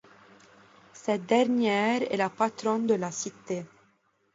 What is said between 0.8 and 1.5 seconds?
Cette